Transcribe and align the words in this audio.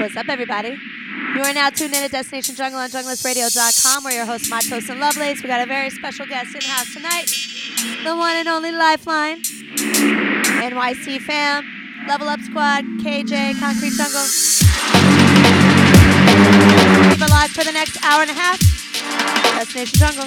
What's 0.00 0.16
up, 0.16 0.28
everybody? 0.28 0.76
You 1.36 1.42
are 1.42 1.52
now 1.52 1.70
tuned 1.70 1.94
in 1.94 2.02
to 2.02 2.08
Destination 2.08 2.56
Jungle 2.56 2.80
on 2.80 2.90
junglistradio.com. 2.90 4.02
We're 4.02 4.10
your 4.10 4.26
hosts, 4.26 4.50
Matos 4.50 4.88
and 4.88 4.98
Lovelace. 4.98 5.40
We 5.42 5.48
got 5.48 5.60
a 5.60 5.66
very 5.66 5.90
special 5.90 6.26
guest 6.26 6.52
in 6.54 6.60
the 6.60 6.66
house 6.66 6.92
tonight, 6.92 7.30
the 8.02 8.16
one 8.16 8.34
and 8.34 8.48
only 8.48 8.72
Lifeline, 8.72 9.40
NYC 9.40 11.20
fam, 11.20 11.64
Level 12.08 12.28
Up 12.28 12.40
Squad, 12.40 12.84
KJ, 13.02 13.60
Concrete 13.60 13.92
Jungle. 13.92 14.26
Keep 17.12 17.22
it 17.22 17.30
live 17.30 17.50
for 17.50 17.62
the 17.62 17.72
next 17.72 18.04
hour 18.04 18.22
and 18.22 18.30
a 18.30 18.34
half. 18.34 18.58
Destination 19.54 19.98
Jungle. 20.00 20.26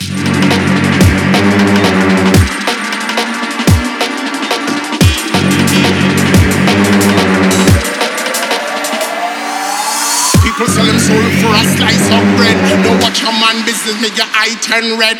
Soul 11.08 11.28
for 11.44 11.52
a 11.52 11.64
slice 11.76 12.08
of 12.16 12.24
bread. 12.38 12.58
Don't 12.84 13.00
watch 13.02 13.22
a 13.24 13.32
man 13.32 13.66
business, 13.66 14.00
make 14.02 14.16
your 14.16 14.30
eye 14.32 14.56
turn 14.62 14.98
red. 14.98 15.20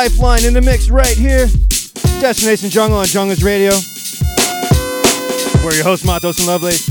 Lifeline 0.00 0.46
in 0.46 0.54
the 0.54 0.62
mix 0.62 0.88
right 0.88 1.14
here. 1.14 1.44
Destination 2.22 2.70
Jungle 2.70 3.00
on 3.00 3.04
Junglist 3.04 3.44
Radio. 3.44 3.70
We're 5.62 5.74
your 5.74 5.84
hosts, 5.84 6.06
Matos 6.06 6.38
and 6.38 6.46
Lovelace. 6.48 6.88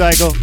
Cycle. 0.00 0.39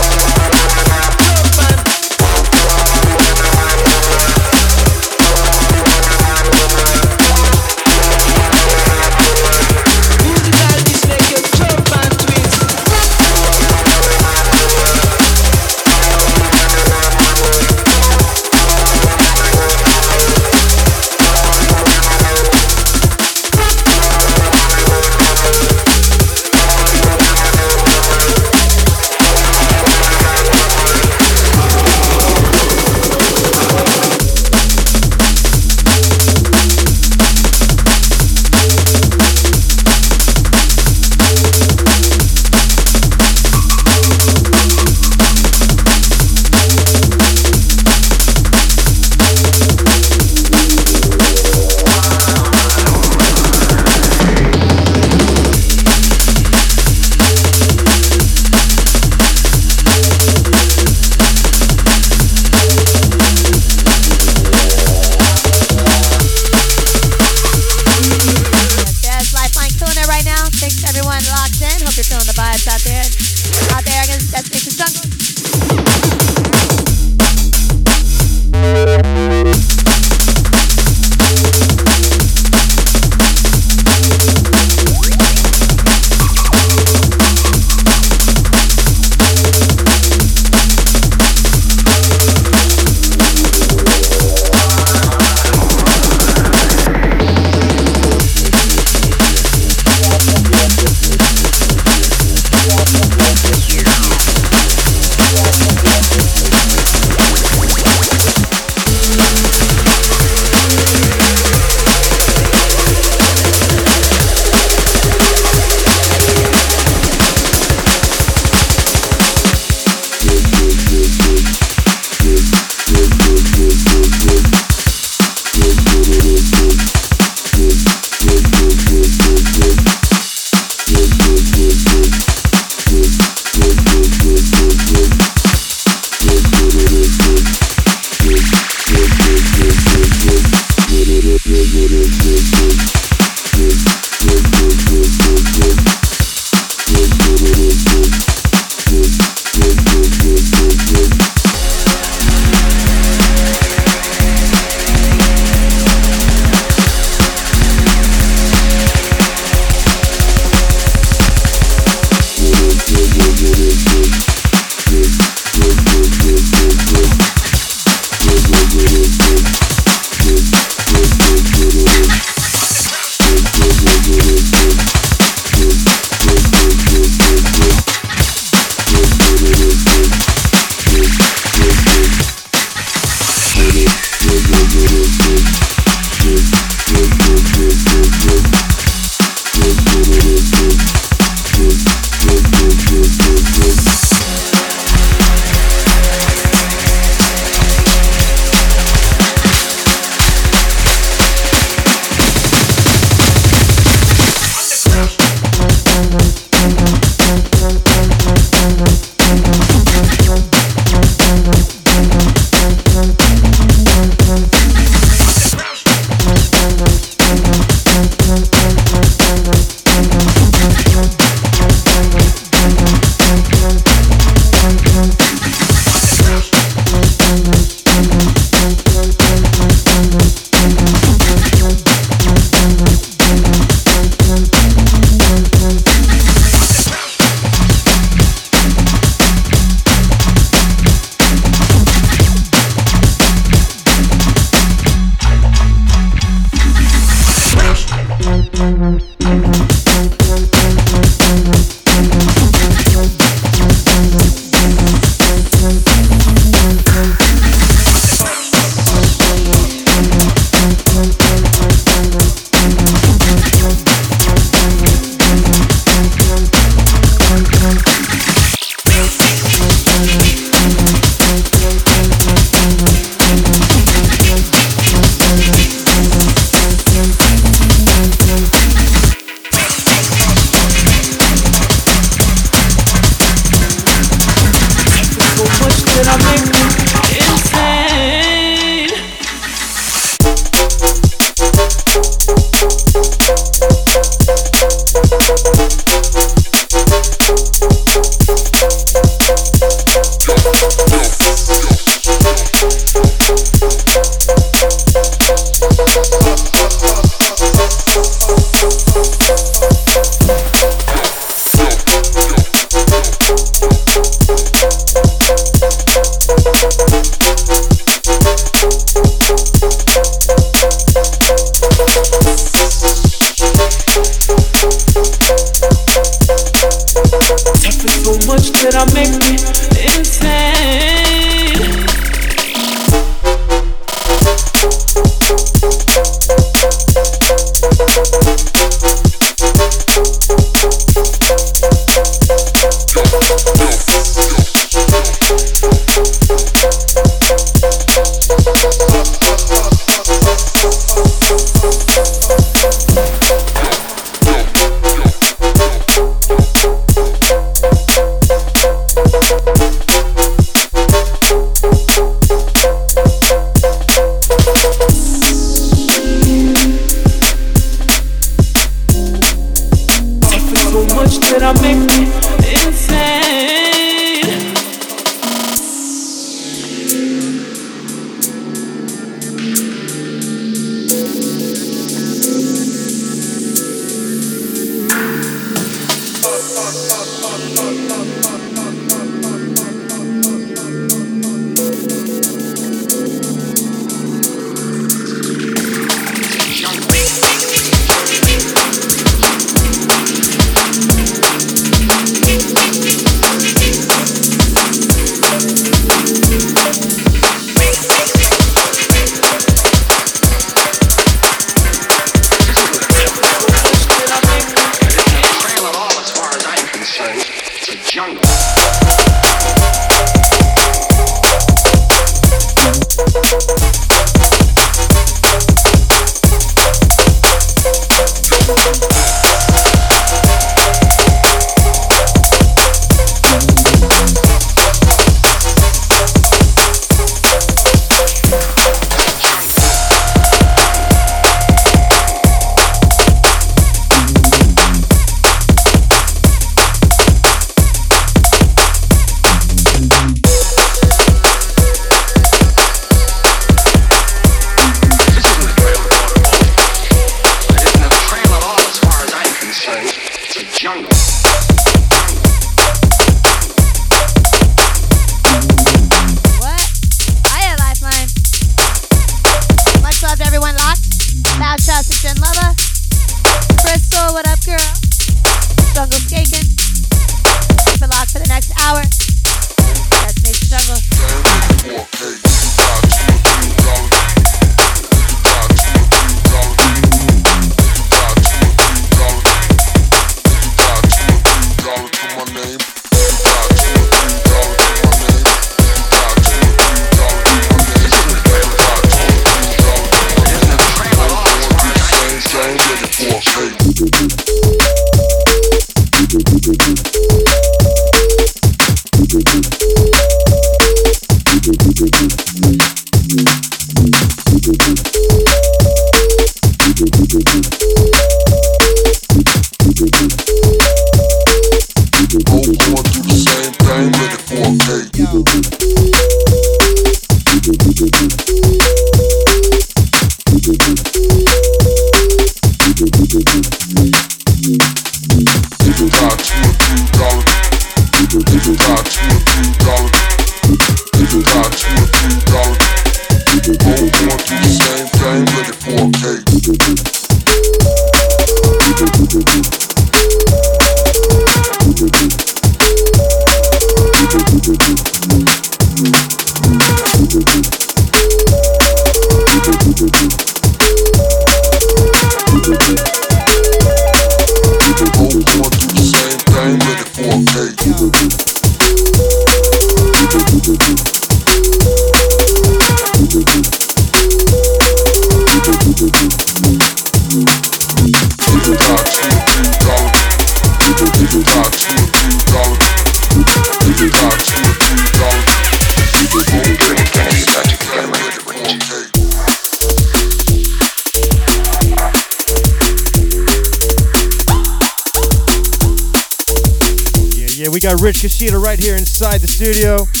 Studio. 599.41 600.00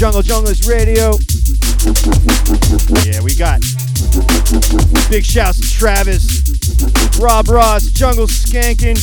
Jungle, 0.00 0.22
Junglist 0.22 0.66
Radio. 0.66 1.12
Yeah, 3.04 3.20
we 3.20 3.34
got 3.34 3.60
big 5.10 5.26
shouts 5.26 5.60
to 5.60 5.78
Travis, 5.78 7.20
Rob 7.20 7.48
Ross, 7.48 7.82
Jungle 7.82 8.26
Skanking. 8.26 8.96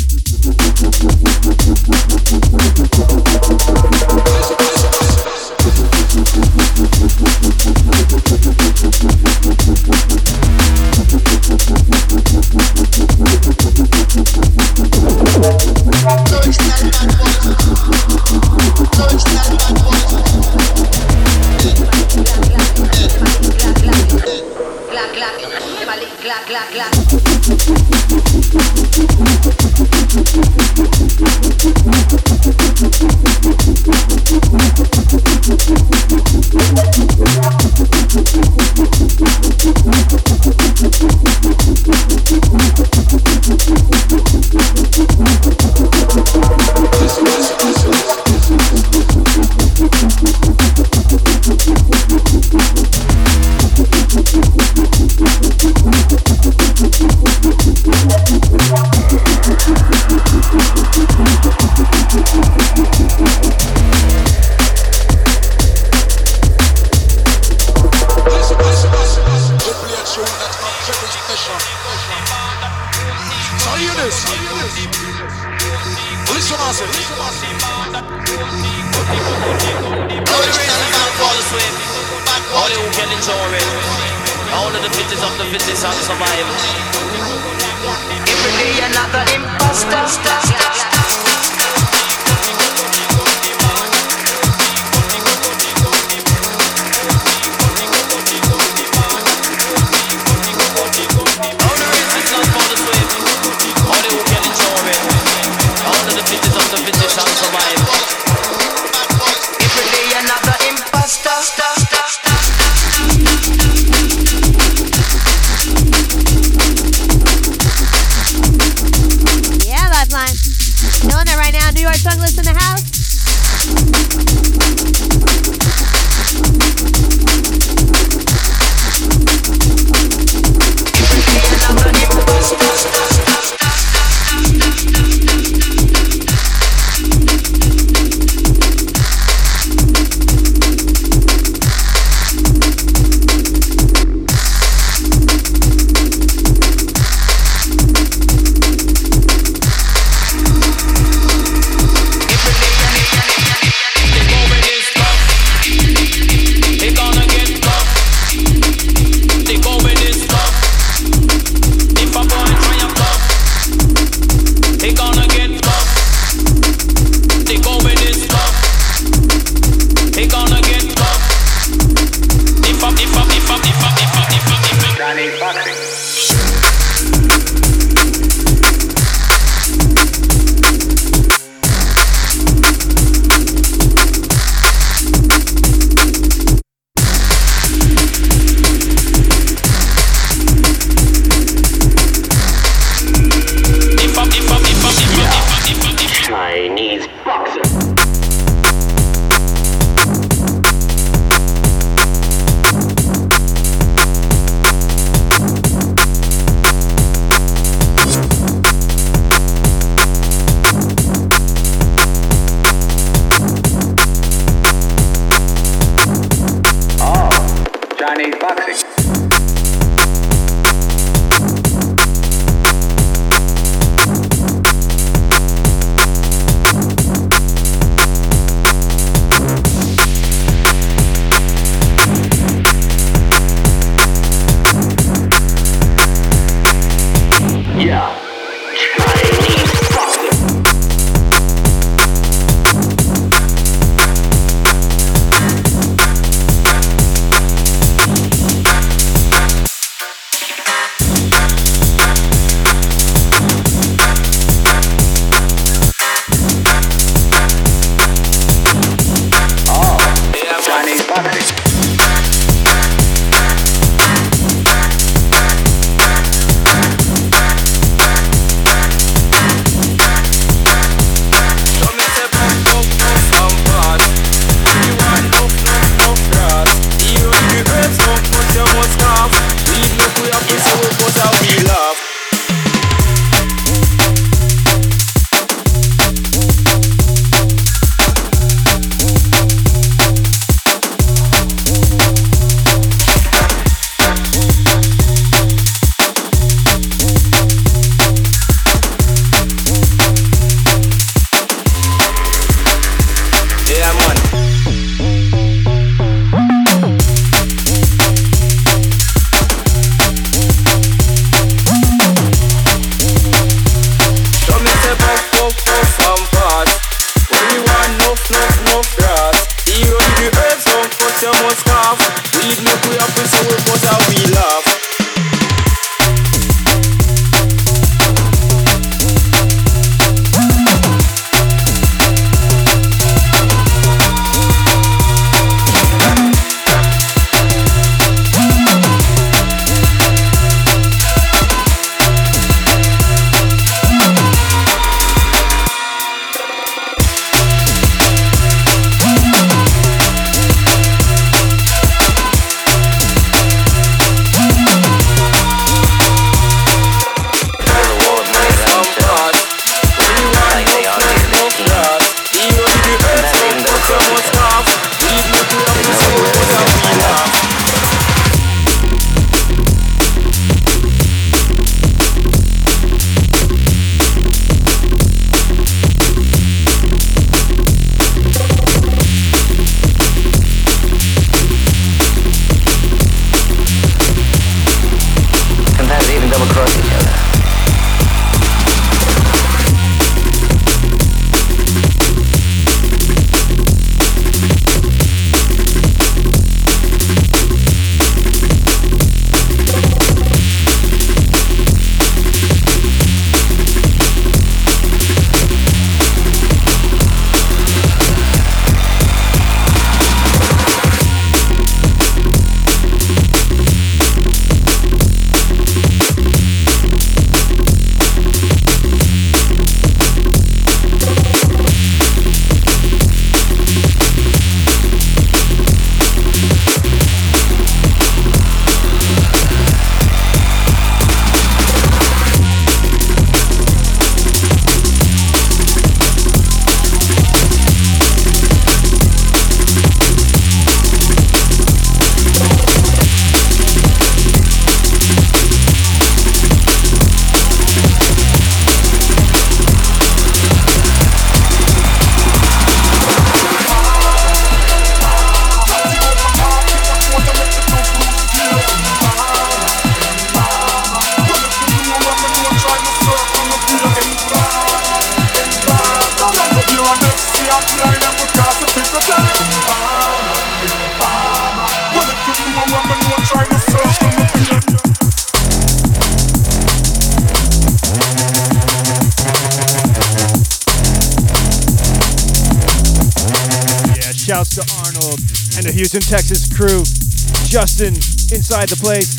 Justin 487.77 488.35
inside 488.35 488.69
the 488.69 488.75
place, 488.75 489.13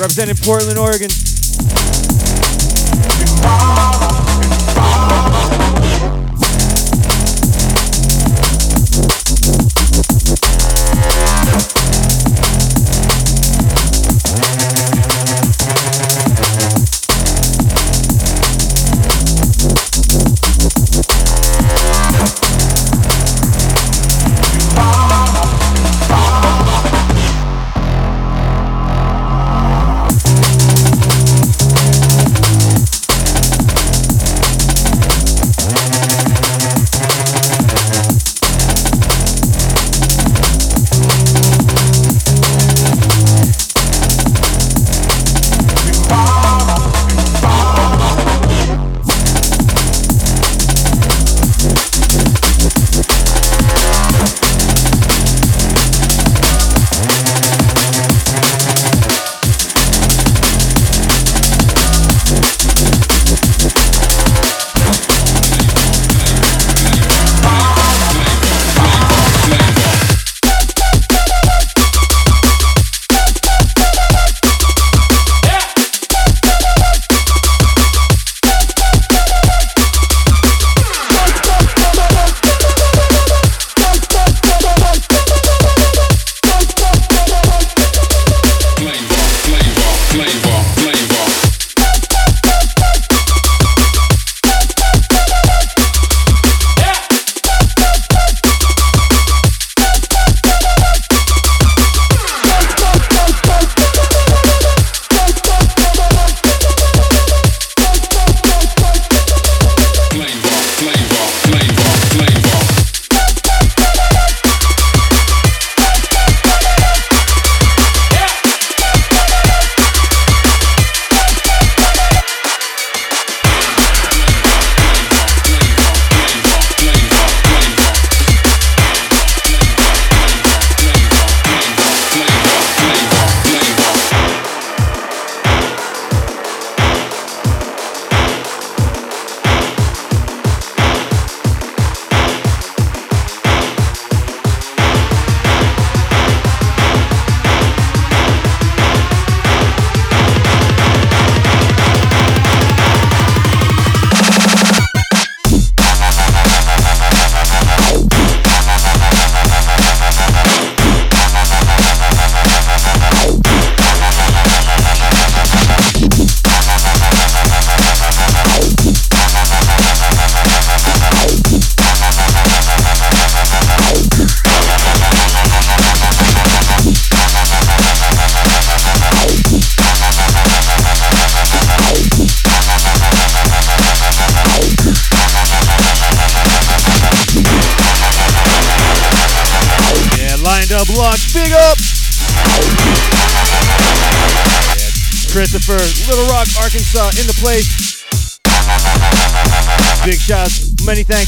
representing 0.00 0.36
Portland, 0.36 0.78
Oregon. 0.78 2.11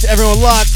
Everyone 0.08 0.40
locked. 0.40 0.73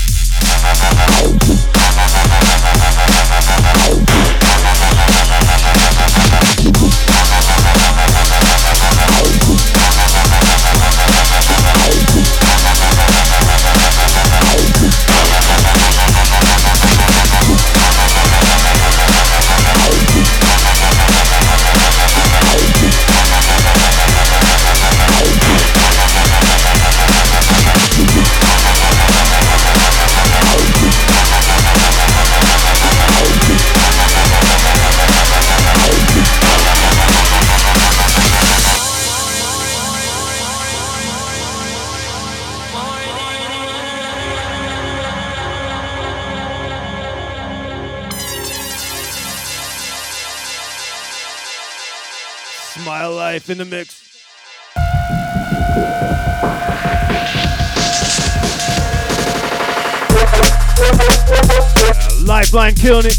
Lifeline 62.39 62.75
killing 62.77 63.07
it. 63.07 63.19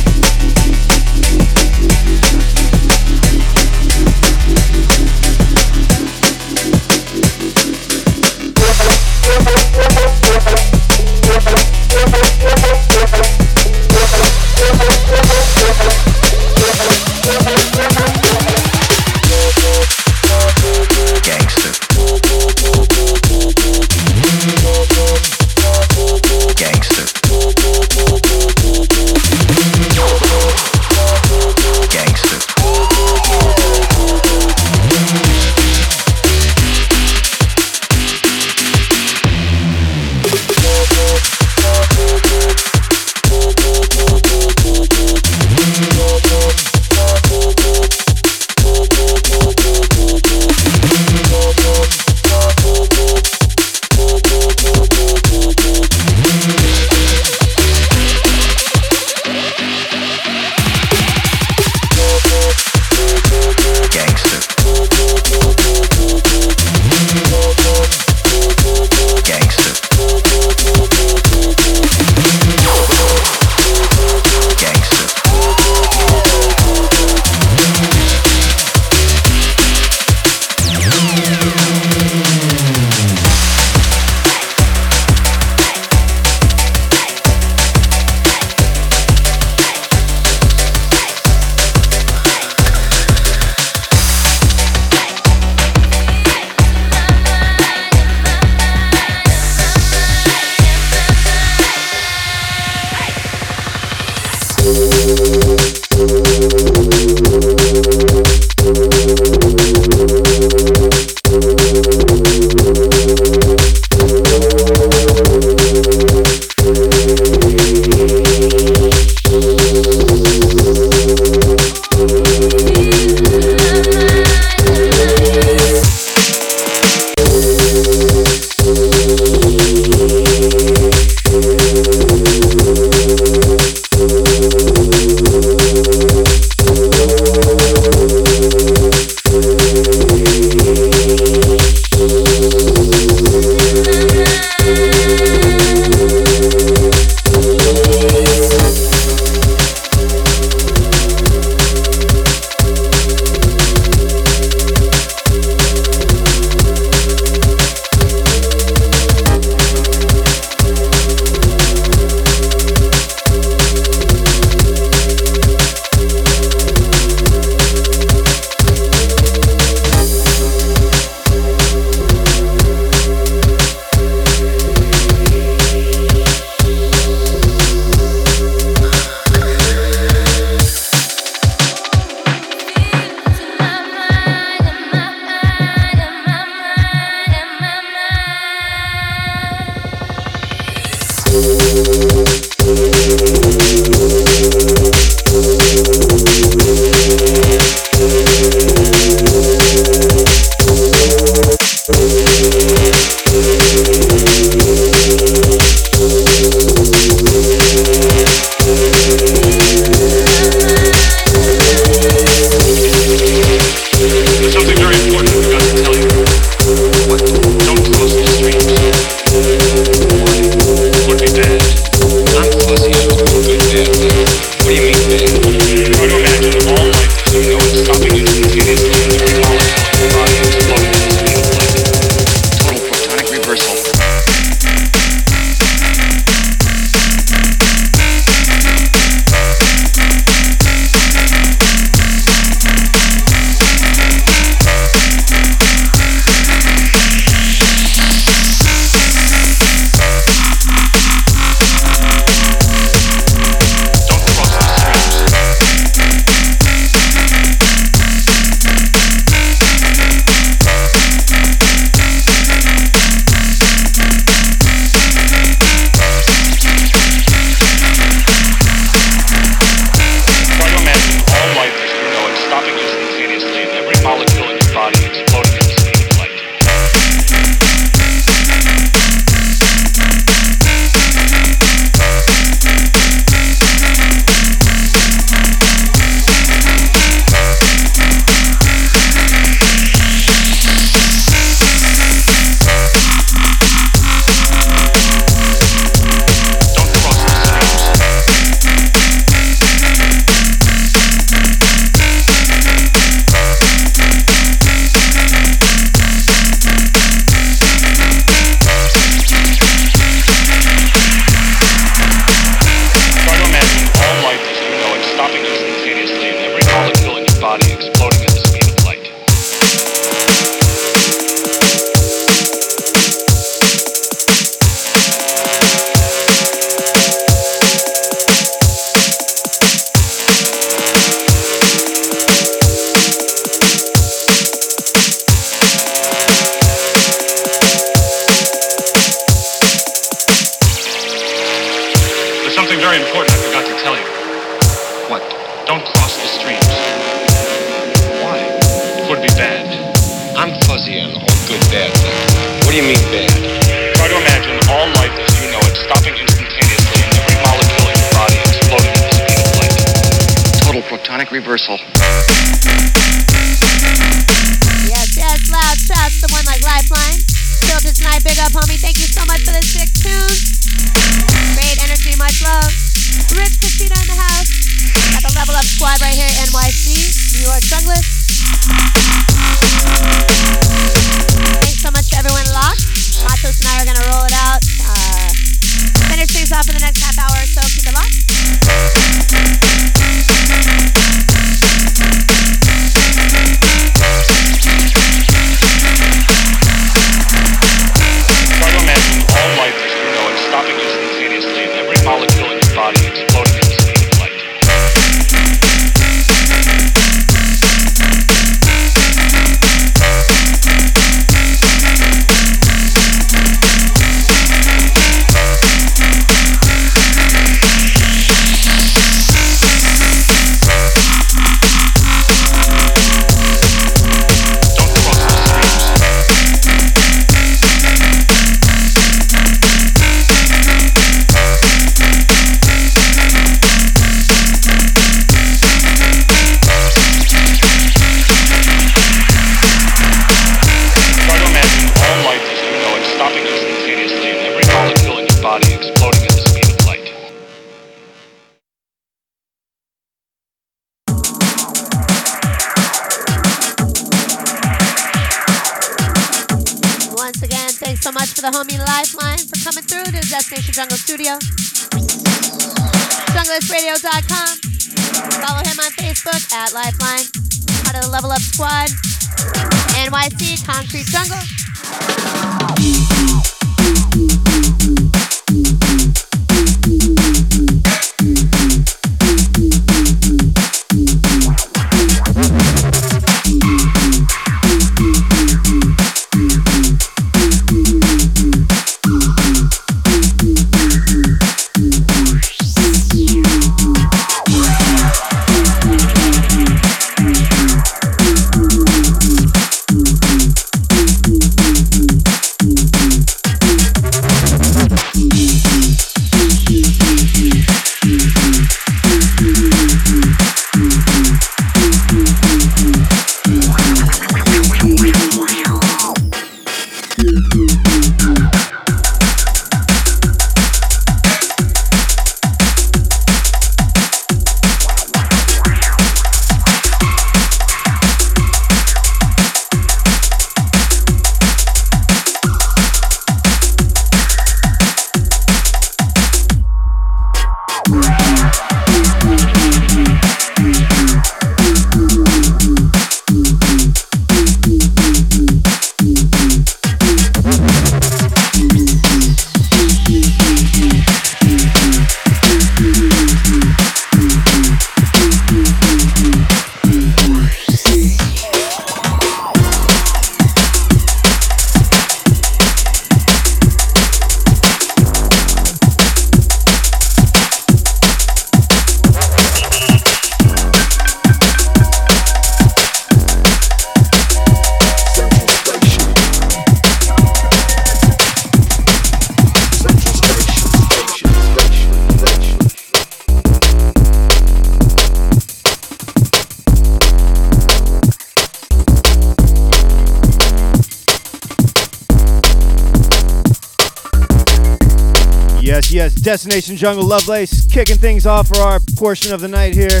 Destination 596.24 596.74
Jungle 596.74 597.04
Lovelace 597.04 597.66
kicking 597.66 597.98
things 597.98 598.26
off 598.26 598.48
for 598.48 598.56
our 598.56 598.80
portion 598.96 599.34
of 599.34 599.42
the 599.42 599.48
night 599.48 599.74
here. 599.74 600.00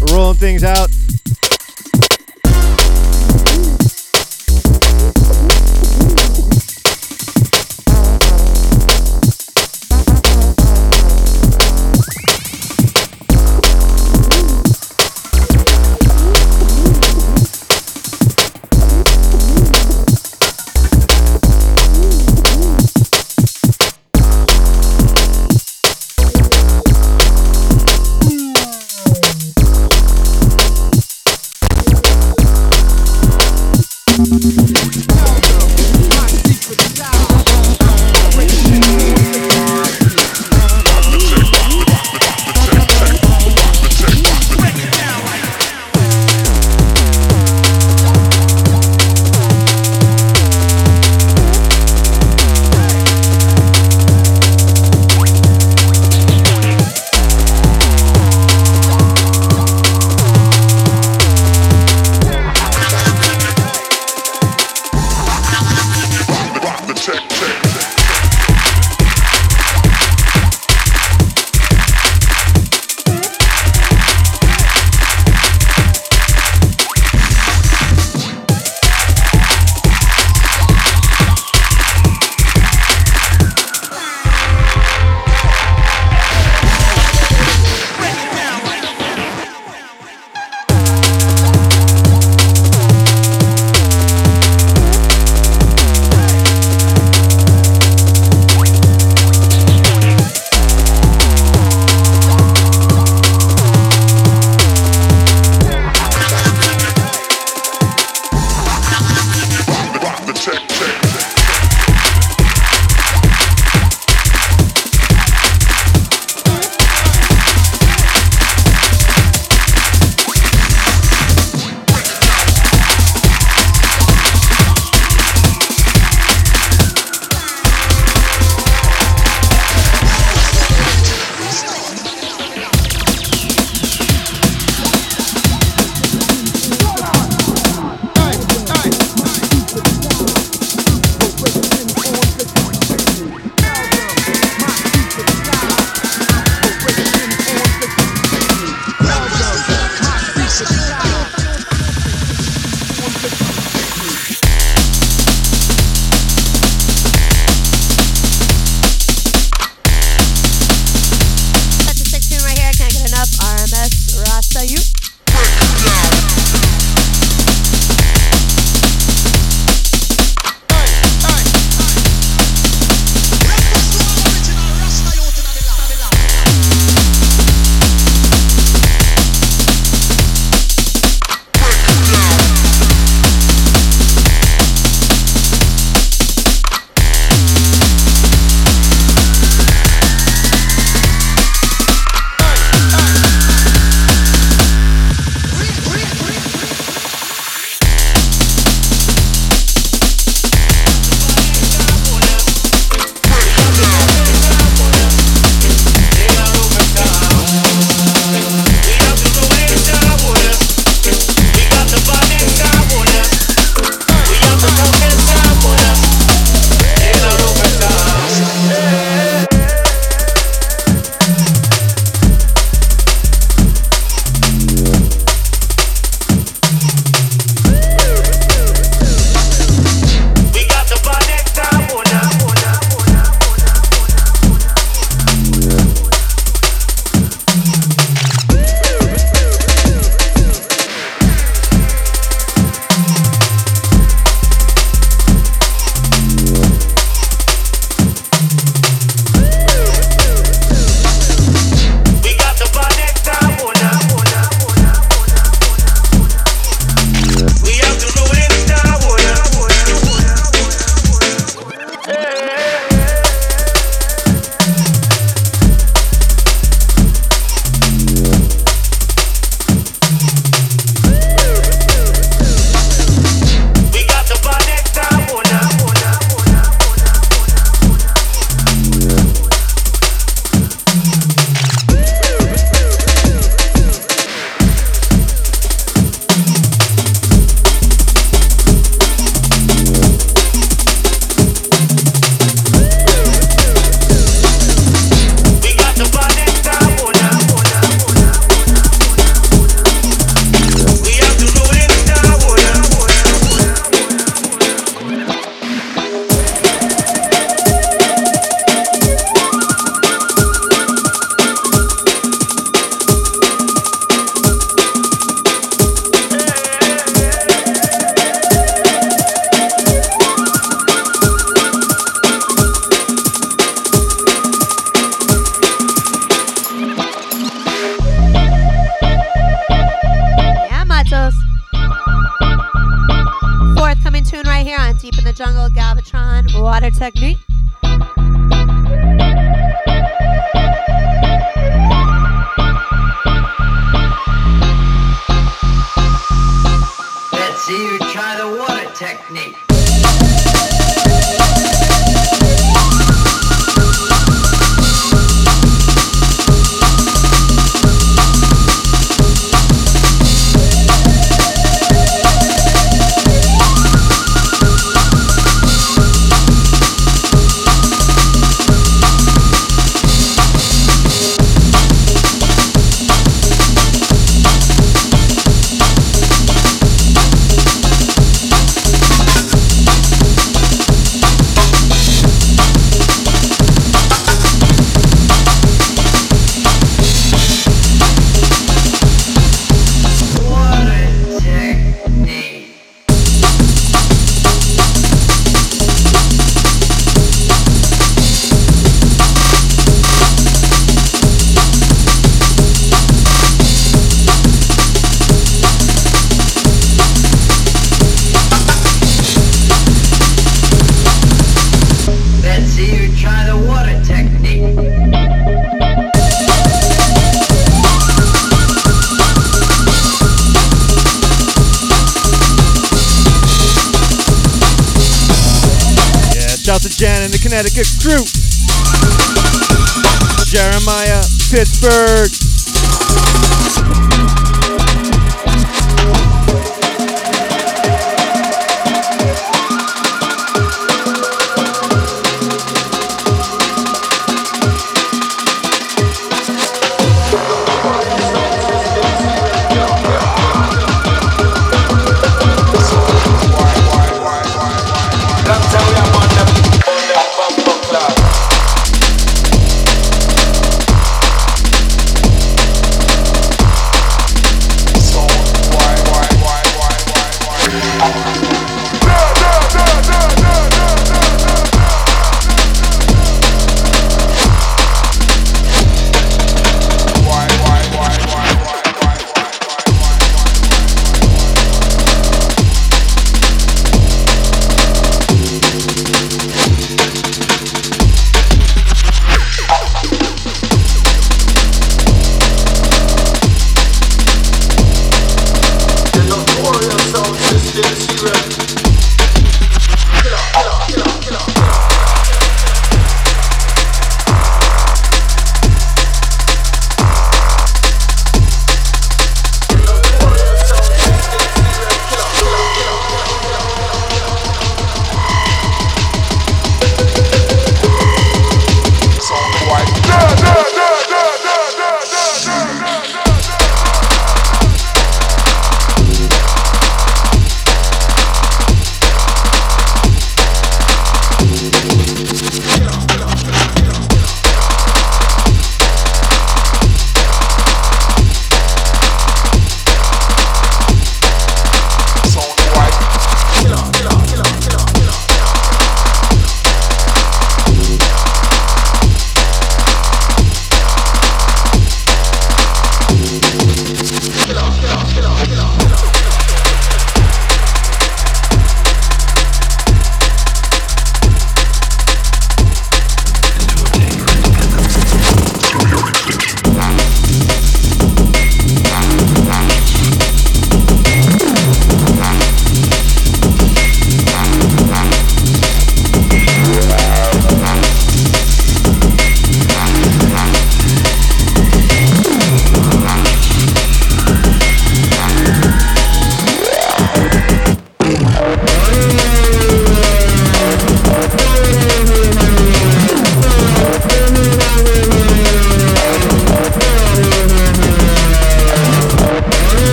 We're 0.00 0.14
rolling 0.14 0.36
things 0.36 0.62
out. 0.62 0.88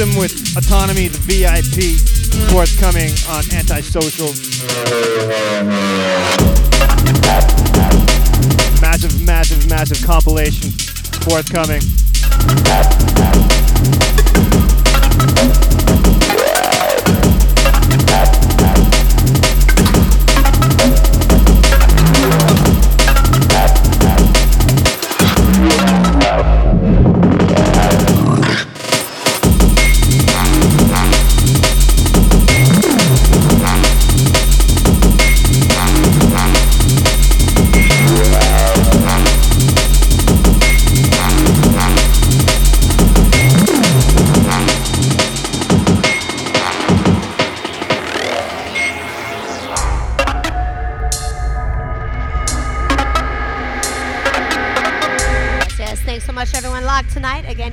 System 0.00 0.18
with 0.18 0.56
Autonomy, 0.56 1.08
the 1.08 1.18
VIP, 1.28 2.00
forthcoming 2.50 3.12
on 3.28 3.44
Antisocial. 3.52 4.28
Massive, 8.80 9.26
massive, 9.26 9.68
massive 9.68 10.02
compilation 10.06 10.70
forthcoming. 11.20 11.82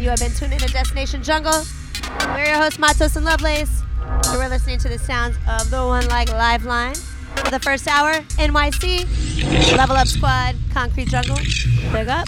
You 0.08 0.12
have 0.12 0.20
been 0.22 0.32
tuned 0.32 0.54
into 0.54 0.72
Destination 0.72 1.22
Jungle. 1.22 1.66
We're 2.28 2.46
your 2.46 2.56
hosts, 2.56 2.80
Matos 2.80 3.18
and 3.18 3.26
Lovelace. 3.26 3.82
And 4.00 4.38
we're 4.38 4.48
listening 4.48 4.78
to 4.80 4.88
the 4.88 4.98
sounds 4.98 5.36
of 5.50 5.70
the 5.70 5.86
one 5.86 6.08
like 6.08 6.32
Lifeline. 6.32 6.96
For 7.36 7.52
the 7.52 7.60
first 7.60 7.90
hour, 7.90 8.14
NYC, 8.40 9.76
Level 9.76 9.98
Up 9.98 10.08
Squad, 10.08 10.56
Concrete 10.74 11.10
Jungle. 11.10 11.36
Big 11.92 12.08
up. 12.08 12.26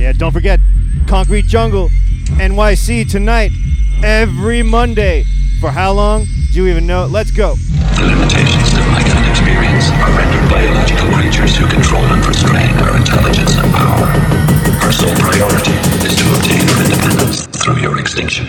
Yeah, 0.00 0.14
don't 0.16 0.32
forget 0.32 0.58
Concrete 1.06 1.44
Jungle, 1.44 1.90
NYC 2.38 3.10
tonight, 3.10 3.50
every 4.02 4.62
Monday. 4.62 5.24
For 5.60 5.70
how 5.70 5.92
long? 5.92 6.24
Do 6.54 6.64
you 6.64 6.68
even 6.68 6.86
know? 6.86 7.04
Let's 7.04 7.32
go. 7.32 7.56
The 7.56 8.49
creatures 11.40 11.56
who 11.56 11.66
control 11.68 12.04
and 12.04 12.26
restrain 12.26 12.70
our 12.78 12.96
intelligence 12.96 13.56
and 13.56 13.72
power. 13.72 14.06
Our 14.82 14.92
sole 14.92 15.14
priority 15.14 15.72
is 16.06 16.16
to 16.16 16.34
obtain 16.34 16.66
your 16.68 16.84
independence 16.84 17.46
through 17.46 17.80
your 17.80 17.98
extinction. 17.98 18.46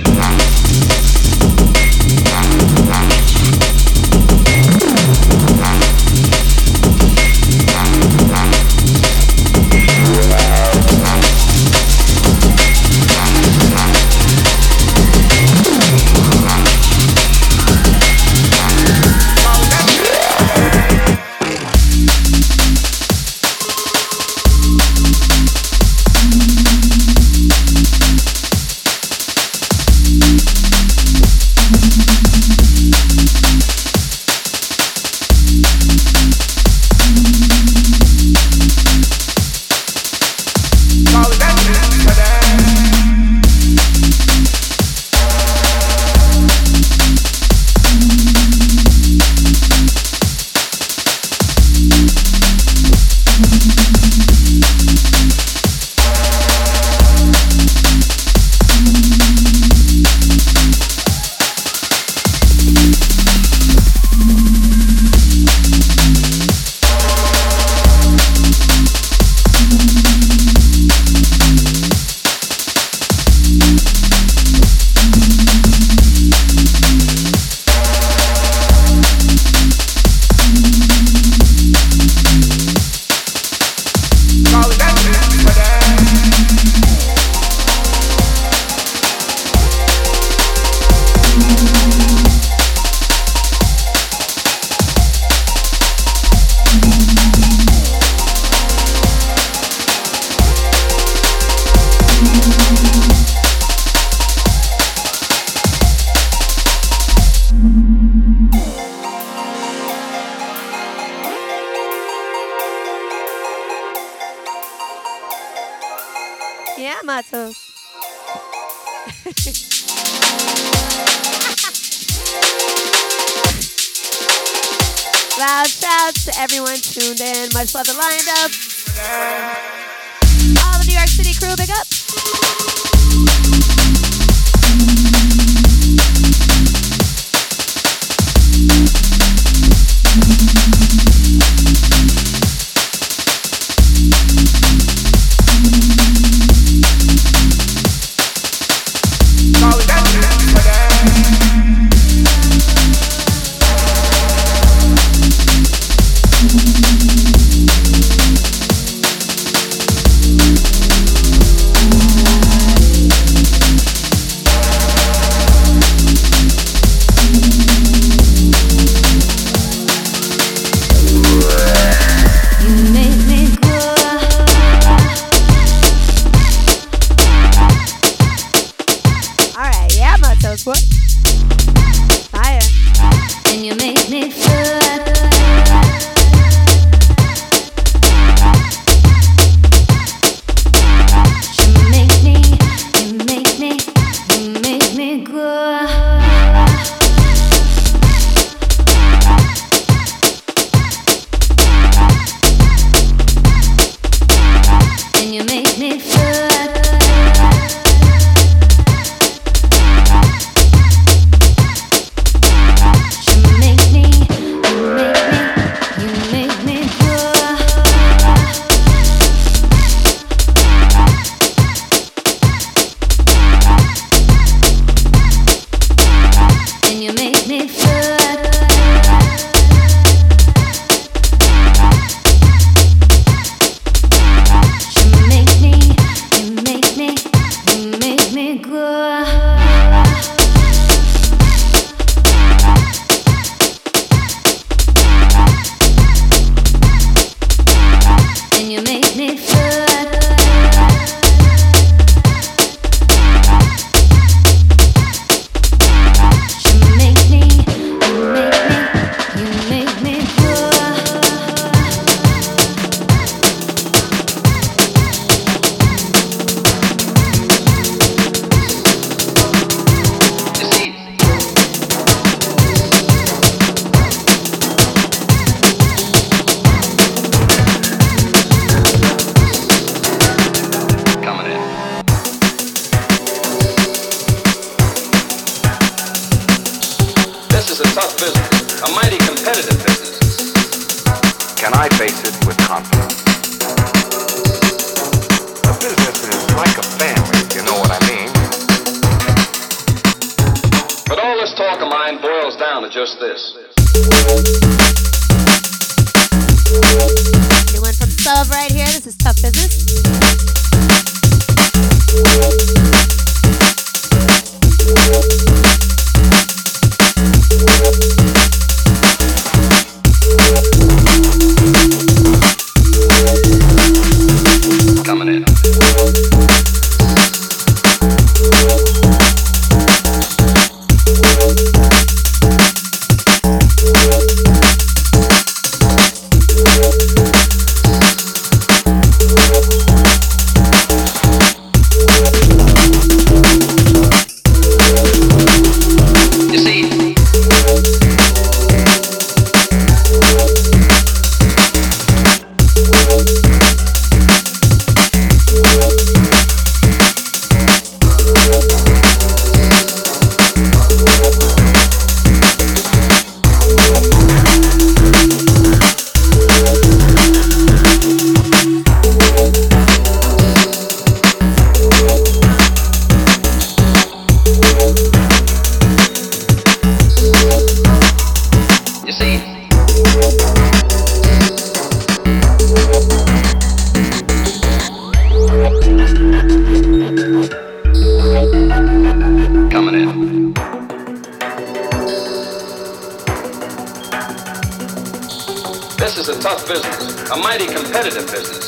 Competitive. 398.02 398.66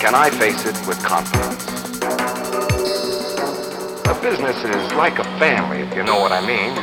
Can 0.00 0.14
I 0.14 0.30
face 0.30 0.66
it 0.66 0.74
with 0.86 1.02
confidence? 1.04 1.64
A 4.06 4.14
business 4.20 4.56
is 4.64 4.92
like 4.94 5.18
a 5.18 5.24
family, 5.38 5.78
if 5.78 5.94
you 5.94 6.02
know 6.02 6.18
what 6.18 6.32
I 6.32 6.44
mean. 6.44 6.74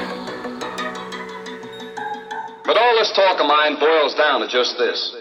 But 2.65 2.77
all 2.77 2.95
this 2.97 3.11
talk 3.11 3.39
of 3.41 3.47
mine 3.47 3.77
boils 3.79 4.15
down 4.15 4.41
to 4.41 4.47
just 4.47 4.77
this. 4.77 5.20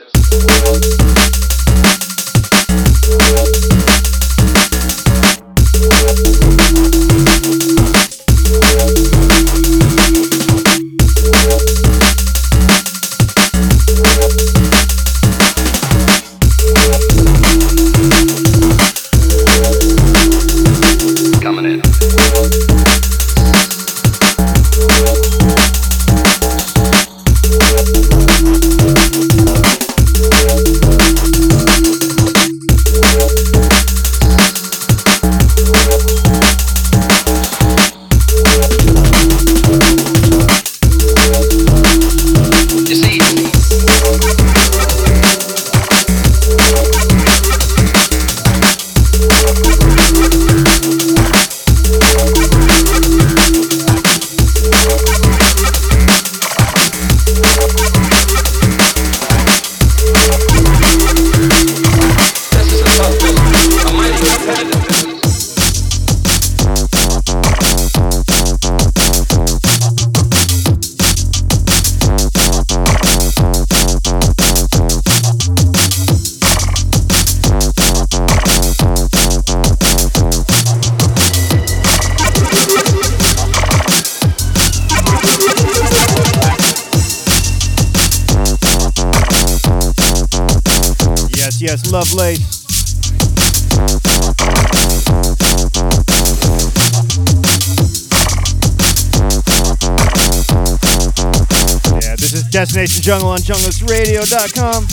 Destination 102.81 103.03
Jungle 103.03 103.29
on 103.29 103.39
junglistradio.com. 103.41 104.87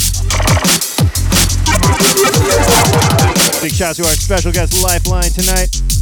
Big 3.62 3.72
shout 3.72 3.92
out 3.92 3.96
to 3.96 4.04
our 4.04 4.10
special 4.10 4.52
guest 4.52 4.84
Lifeline 4.84 5.32
tonight. 5.32 5.97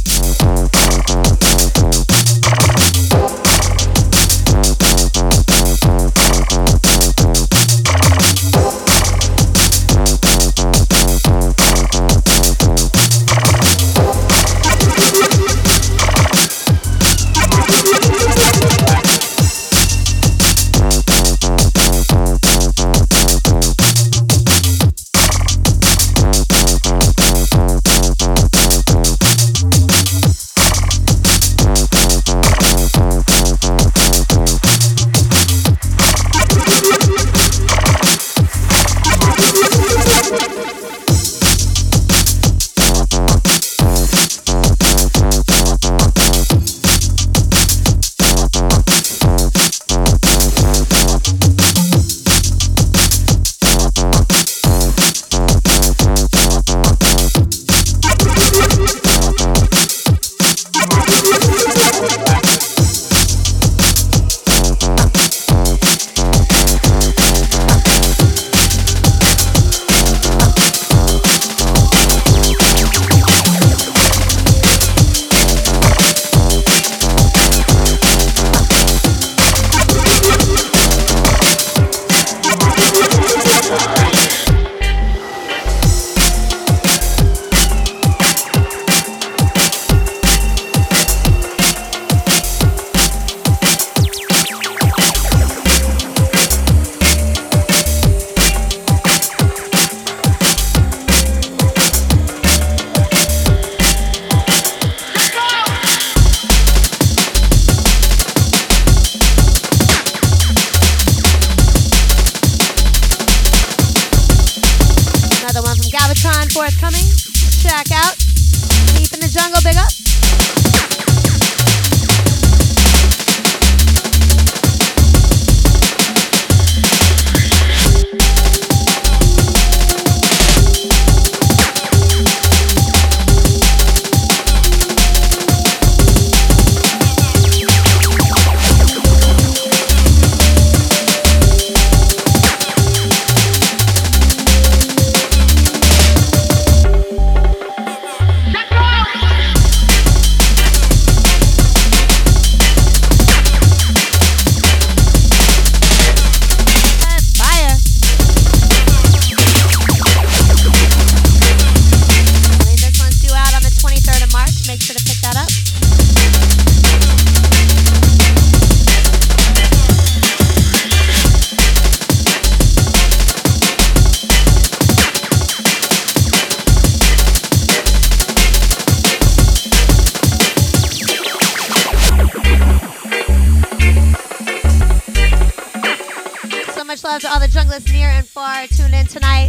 Love 187.16 187.22
to 187.22 187.32
all 187.32 187.40
the 187.40 187.46
junglers 187.46 187.90
near 187.90 188.08
and 188.08 188.28
far 188.28 188.66
Tune 188.66 188.92
in 188.92 189.06
tonight. 189.06 189.48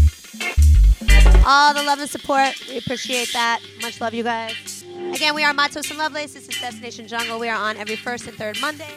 All 1.45 1.73
the 1.73 1.83
love 1.83 1.99
and 1.99 2.09
support. 2.09 2.55
We 2.69 2.77
appreciate 2.77 3.33
that. 3.33 3.59
Much 3.81 3.99
love, 3.99 4.13
you 4.13 4.23
guys. 4.23 4.85
Again, 5.13 5.35
we 5.35 5.43
are 5.43 5.53
Matos 5.53 5.89
and 5.89 5.99
Lovelace. 5.99 6.33
This 6.33 6.47
is 6.47 6.61
Destination 6.61 7.09
Jungle. 7.09 7.39
We 7.39 7.49
are 7.49 7.57
on 7.57 7.75
every 7.75 7.97
first 7.97 8.25
and 8.25 8.37
third 8.37 8.57
Monday. 8.61 8.87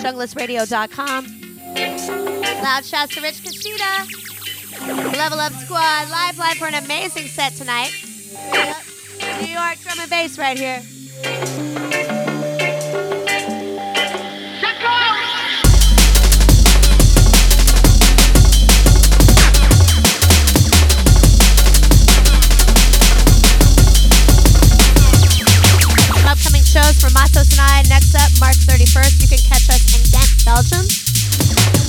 Junglistradio.com. 0.00 1.26
Loud 2.62 2.86
shouts 2.86 3.14
to 3.16 3.20
Rich 3.20 3.42
Kashida. 3.42 4.08
Level 5.18 5.38
Up 5.38 5.52
Squad. 5.52 6.08
Live, 6.08 6.38
live 6.38 6.56
for 6.56 6.68
an 6.68 6.82
amazing 6.82 7.26
set 7.26 7.52
tonight. 7.52 7.92
Yep. 8.32 8.76
New 9.42 9.52
York 9.52 9.78
drum 9.80 10.00
and 10.00 10.08
bass 10.08 10.38
right 10.38 10.56
here. 10.56 11.85
Up, 28.16 28.32
March 28.40 28.56
31st, 28.64 29.20
you 29.20 29.28
can 29.28 29.40
catch 29.44 29.68
us 29.68 29.82
in 29.92 30.02
Ghent, 30.08 30.32
Belgium. 30.44 30.84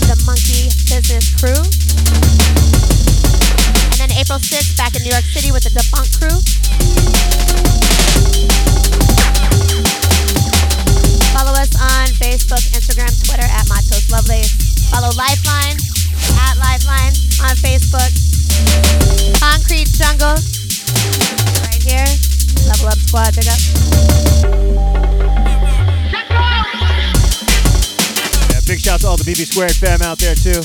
The 0.07 0.15
Monkey 0.27 0.67
Business 0.87 1.31
Crew. 1.39 1.61
And 3.91 3.97
then 3.99 4.11
April 4.15 4.39
6th, 4.39 4.75
back 4.77 4.95
in 4.95 5.03
New 5.03 5.11
York 5.11 5.23
City 5.31 5.51
with 5.51 5.63
the 5.63 5.71
Debunk 5.71 6.09
Crew. 6.19 6.37
Follow 11.31 11.55
us 11.55 11.71
on 11.79 12.07
Facebook, 12.19 12.63
Instagram, 12.75 13.11
Twitter 13.23 13.47
at 13.47 13.67
Matos 13.69 14.11
Lovelace. 14.11 14.51
Follow 14.91 15.11
Lifeline 15.15 15.77
at 16.43 16.55
Lifeline 16.59 17.15
on 17.45 17.55
Facebook. 17.59 18.11
Concrete 19.39 19.87
Jungle 19.95 20.35
right 21.67 21.83
here. 21.83 22.07
Level 22.67 22.89
Up 22.89 22.99
Squad, 22.99 23.35
big 23.35 23.47
up. 23.47 25.06
Big 28.67 28.81
shout 28.81 28.99
to 28.99 29.07
all 29.07 29.15
the 29.15 29.23
BP 29.23 29.45
Squared 29.45 29.71
fam 29.71 30.01
out 30.01 30.19
there 30.19 30.35
too. 30.35 30.59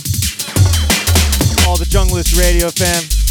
All 1.69 1.77
the 1.77 1.87
Junglist 1.87 2.37
Radio 2.37 2.69
fam. 2.69 3.22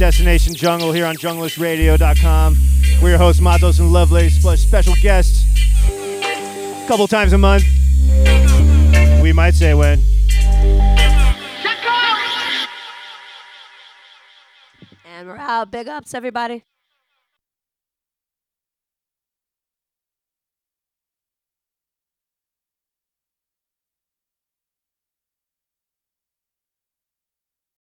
Destination 0.00 0.54
Jungle 0.54 0.92
here 0.92 1.04
on 1.04 1.14
junglistradio.com. 1.14 2.56
We're 3.02 3.10
your 3.10 3.18
hosts, 3.18 3.42
Matos 3.42 3.80
and 3.80 3.92
Lovelace, 3.92 4.40
plus 4.40 4.62
special 4.62 4.94
guests 5.02 5.44
a 5.90 6.84
couple 6.88 7.06
times 7.06 7.34
a 7.34 7.38
month. 7.38 7.64
We 9.22 9.34
might 9.34 9.52
say 9.52 9.74
when. 9.74 10.02
And 15.04 15.28
we're 15.28 15.36
out. 15.36 15.70
Big 15.70 15.86
ups, 15.86 16.14
everybody. 16.14 16.64